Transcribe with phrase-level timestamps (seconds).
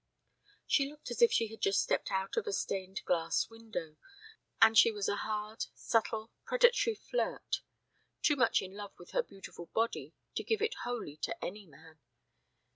[0.65, 3.97] She looked as if she had just stepped out of a stained glass window,
[4.59, 7.57] and she was a hard, subtle, predatory flirt;
[8.23, 11.99] too much in love with her beautiful body to give it wholly to any man.